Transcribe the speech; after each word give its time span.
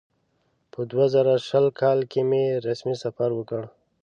په 0.71 0.79
دوه 0.91 1.05
زره 1.13 1.33
شل 1.47 1.65
کال 1.79 1.99
کې 2.11 2.21
مې 2.29 2.43
رسمي 2.67 2.95
سفر 3.03 3.29
وکړ. 3.35 3.63